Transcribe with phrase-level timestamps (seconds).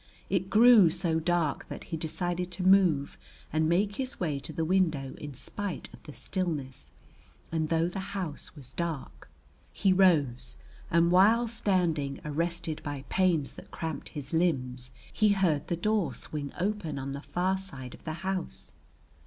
[0.31, 3.19] It grew so dark that he decided to move
[3.53, 6.91] and make his way to the window in spite of the stillness
[7.51, 9.29] and though the house was dark.
[9.71, 10.57] He rose
[10.89, 16.51] and while standing arrested by pains that cramped his limbs, he heard the door swing
[16.59, 18.73] open on the far side of the house.